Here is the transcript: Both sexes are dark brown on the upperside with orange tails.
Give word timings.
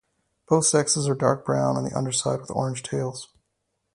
Both 0.47 0.65
sexes 0.65 1.07
are 1.07 1.13
dark 1.13 1.45
brown 1.45 1.77
on 1.77 1.83
the 1.83 1.95
upperside 1.95 2.41
with 2.41 2.49
orange 2.49 2.81
tails. 2.81 3.29